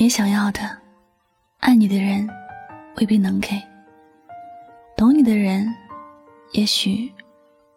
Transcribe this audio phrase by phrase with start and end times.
[0.00, 0.60] 你想要的，
[1.58, 2.24] 爱你的人
[2.98, 3.60] 未必能给；
[4.96, 5.74] 懂你的人，
[6.52, 7.12] 也许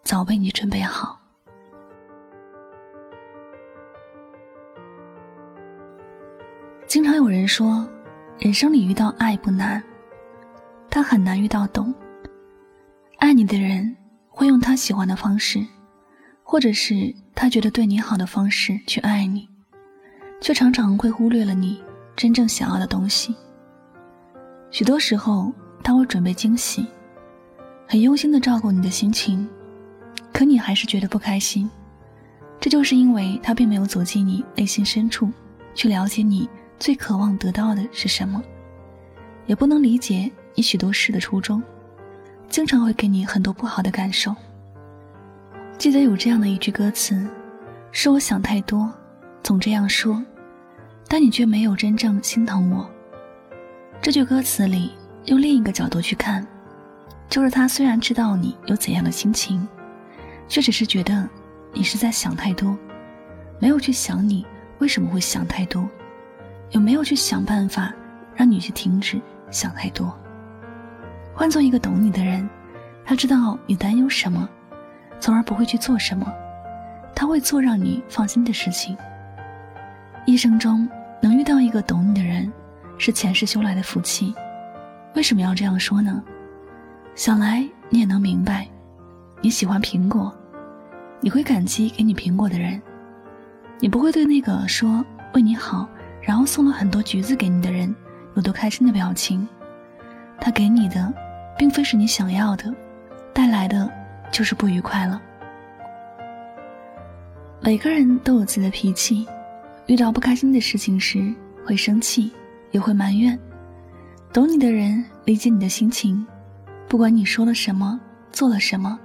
[0.04, 1.20] 早为你准备好。
[6.86, 7.90] 经常有人说，
[8.38, 9.82] 人生里遇到爱不难，
[10.92, 11.92] 但很难遇到懂。
[13.18, 13.98] 爱你的人
[14.30, 15.60] 会用他喜欢的方式，
[16.44, 19.50] 或者是他觉得对你好的方式去爱你，
[20.40, 21.84] 却常常会忽略了你
[22.22, 23.34] 真正想要的东西。
[24.70, 26.86] 许多时候，当我准备惊喜，
[27.88, 29.50] 很用心的照顾你的心情，
[30.32, 31.68] 可你还是觉得不开心。
[32.60, 35.32] 这就是因为他并没有走进你内心深处，
[35.74, 36.48] 去了解你。
[36.78, 38.40] 最渴望得到的是什么？
[39.48, 41.60] 也不能理解你许多事的初衷，
[42.48, 44.36] 经常会给你很多不好的感受。
[45.76, 47.28] 记得有这样的一句歌词
[47.92, 48.94] ：“是我想太多，
[49.42, 50.24] 总这样说，
[51.12, 52.90] 但你却没有真正心疼我。”
[54.02, 54.94] 这句歌词里，
[55.26, 56.48] 用另一个角度去看，
[57.28, 59.68] 就是他虽然知道你有怎样的心情，
[60.48, 61.28] 却只是觉得
[61.74, 62.78] 你是在想太多，
[63.60, 64.46] 没有去想你
[64.80, 65.86] 为什么会想太多。
[66.70, 67.94] 有没有去想办法
[68.34, 69.20] 让你去停止
[69.50, 70.18] 想太多？
[71.36, 72.50] 换做一个懂你的人，
[73.04, 74.48] 他知道你担忧什么，
[75.20, 76.26] 从而不会去做什么。
[77.14, 78.96] 他会做让你放心的事情。
[80.26, 80.88] 一生中
[81.22, 82.52] 能遇到一个懂你的人，
[82.98, 84.34] 是前世修来的福气。
[85.16, 86.24] 为什么要这样说呢？
[87.14, 88.68] 想来你也能明白。
[89.42, 90.34] 你喜欢苹果，
[91.20, 92.82] 你会感激给你苹果的人，
[93.80, 95.88] 你不会对那个说为你好。
[96.22, 97.94] 然后送了很多橘子给你的人，
[98.36, 99.48] 有多开心的表情。
[100.40, 101.12] 他给你的，
[101.58, 102.72] 并非是你想要的，
[103.34, 103.92] 带来的
[104.32, 105.20] 就是不愉快了。
[107.60, 109.28] 每个人都有自己的脾气，
[109.88, 111.34] 遇到不开心的事情时
[111.66, 112.32] 会生气，
[112.72, 113.38] 也会埋怨。
[114.32, 116.26] 懂你的人理解你的心情，
[116.88, 118.00] 不管你说了什么，
[118.32, 118.98] 做了什么，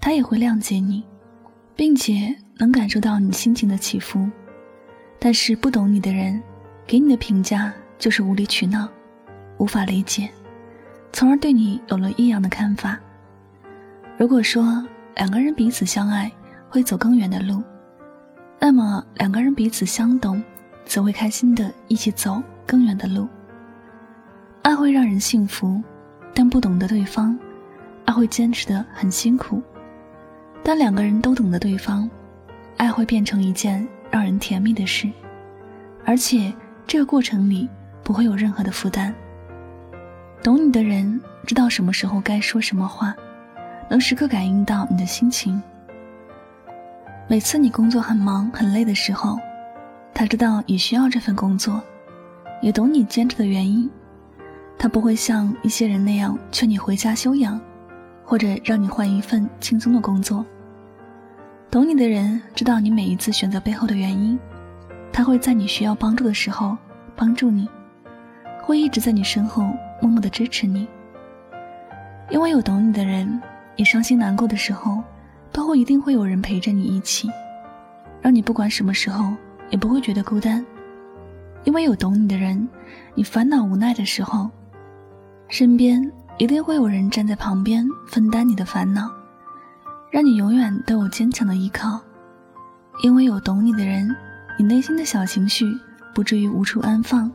[0.00, 1.04] 他也会谅解你，
[1.76, 4.28] 并且能感受到你心情的起伏。
[5.20, 6.42] 但是不懂你的人，
[6.86, 8.88] 给你的评价就是无理取闹，
[9.58, 10.28] 无法理解，
[11.12, 12.98] 从而对你有了异样的看法。
[14.16, 14.84] 如果说
[15.14, 16.30] 两个人彼此相爱
[16.68, 17.62] 会走更远的路，
[18.58, 20.42] 那么两个人彼此相懂，
[20.84, 23.28] 则会开心的一起走更远的路。
[24.62, 25.82] 爱会让人幸福，
[26.34, 27.38] 但不懂得对方，
[28.04, 29.62] 爱会坚持的很辛苦。
[30.62, 32.08] 当两个人都懂得对方，
[32.76, 33.86] 爱会变成一件。
[34.10, 35.06] 让人甜蜜的事，
[36.06, 36.50] 而且
[36.86, 37.68] 这个过程里
[38.02, 39.14] 不会有任何的负担。
[40.42, 43.14] 懂你的人知道什么时候该说什么话，
[43.90, 45.62] 能时刻感应到你的心情。
[47.30, 49.38] 每次你工作很忙很累的时候，
[50.14, 51.78] 他知道你需要这份工作，
[52.62, 53.88] 也懂你坚持的原因。
[54.78, 57.60] 他不会像一些人那样劝你回家休养，
[58.24, 60.42] 或者让你换一份轻松的工作。
[61.70, 64.38] 懂你的人知道你每一次选择背后的原因，
[65.12, 66.78] 他会在你需要帮助的时候
[67.14, 67.68] 帮助你，
[68.62, 69.64] 会一直在你身后
[70.00, 70.88] 默默的支持你。
[72.30, 73.38] 因为有懂你的人，
[73.76, 75.02] 你伤心难过的时候，
[75.52, 77.28] 都会一定会有人陪着你一起，
[78.20, 79.32] 让你不管什么时候
[79.70, 80.64] 也不会觉得孤单。
[81.64, 82.68] 因为有懂你的人，
[83.14, 84.48] 你烦恼无奈的时候，
[85.48, 89.10] 身边一定会有人站在旁边分担你的烦恼。
[90.10, 92.00] 让你永远都有坚强的依靠，
[93.02, 94.14] 因为有懂你的人，
[94.58, 95.66] 你内心的小情绪
[96.14, 97.30] 不至于无处安放，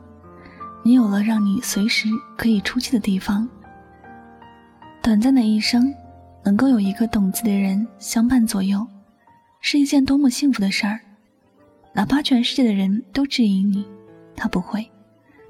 [0.82, 3.48] 你有了让你随时可以出气的地方。
[5.04, 5.94] 短暂的一生，
[6.44, 8.86] 能够有一个懂自己的人相伴左右，
[9.62, 11.00] 是一件多么幸福的事儿。
[11.94, 13.86] 哪怕全世界的人都质疑你，
[14.36, 14.90] 他不会，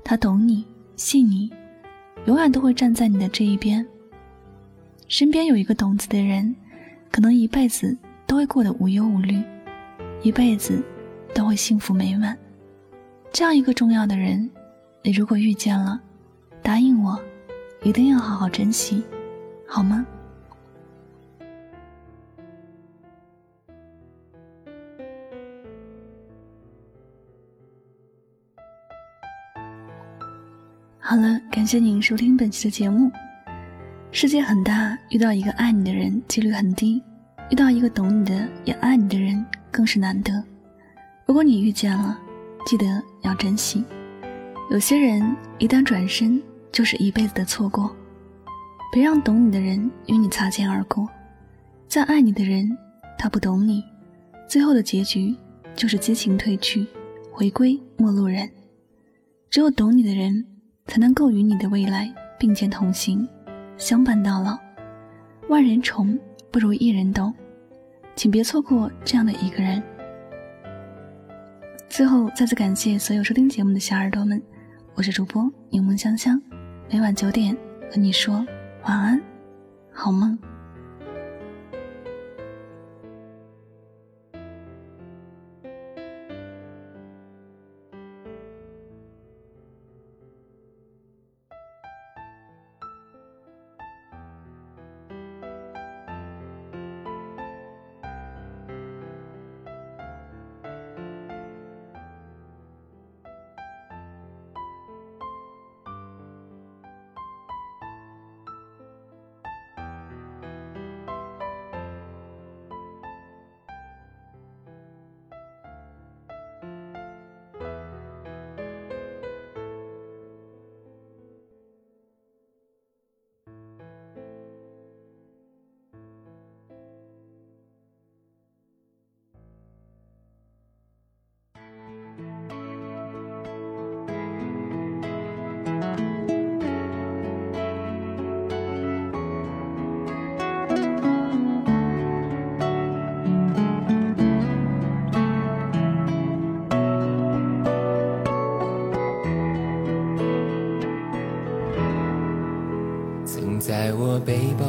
[0.03, 0.65] 他懂你，
[0.95, 1.51] 信你，
[2.25, 3.85] 永远都会站在你的这一边。
[5.07, 6.55] 身边有一个懂自己的人。
[7.11, 9.39] 可能一辈子都会过得无忧无虑，
[10.23, 10.83] 一辈子
[11.31, 12.35] 都会幸福美满。
[13.31, 14.49] 这样一个重要的人，
[15.03, 16.01] 你如果遇见了，
[16.63, 17.21] 答应我，
[17.83, 19.03] 一定要好好珍惜，
[19.67, 20.03] 好吗？
[31.05, 33.11] 好了，感谢您收听本期的节目。
[34.09, 37.03] 世界很大，遇到一个爱你的人几率很低，
[37.51, 40.41] 遇到一个懂你的也爱你的人更是难得。
[41.25, 42.17] 如果你遇见了，
[42.65, 42.85] 记得
[43.21, 43.83] 要珍惜。
[44.71, 46.41] 有些人一旦转身，
[46.71, 47.93] 就是一辈子的错过。
[48.93, 51.05] 别让懂你的人与你擦肩而过。
[51.89, 52.77] 再爱你的人，
[53.19, 53.83] 他不懂你，
[54.47, 55.35] 最后的结局
[55.75, 56.87] 就是激情褪去，
[57.29, 58.49] 回归陌路人。
[59.49, 60.45] 只有懂你的人，
[60.87, 63.27] 才能够与你的未来并肩同行，
[63.77, 64.57] 相伴到老。
[65.49, 66.17] 万人宠
[66.51, 67.33] 不如一人懂，
[68.15, 69.81] 请别错过这样的一个人。
[71.89, 74.41] 最后，再次感谢所有收听节目的小耳朵们，
[74.95, 76.41] 我是主播柠檬香香，
[76.89, 77.55] 每晚九点
[77.91, 78.45] 和你说
[78.83, 79.21] 晚安，
[79.91, 80.37] 好梦。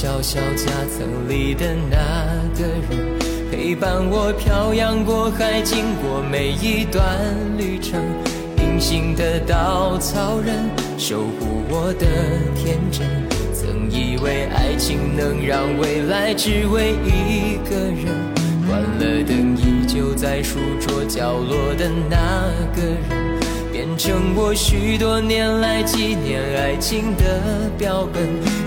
[0.00, 1.96] 小小夹层里的那
[2.56, 3.18] 个人，
[3.50, 7.04] 陪伴我漂洋过海，经过每一段
[7.58, 8.00] 旅程。
[8.58, 10.54] 隐形的稻草人，
[10.96, 12.06] 守护我的
[12.54, 13.08] 天真。
[13.52, 18.06] 曾以为爱情能让未来只为一个人，
[18.68, 23.28] 关了灯依旧在书桌角落的那个人。
[23.72, 28.26] 变成我许多年来纪念爱情的标本，